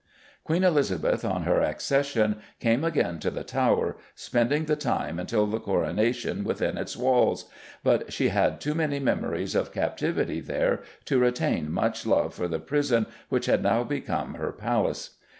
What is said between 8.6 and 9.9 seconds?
many memories of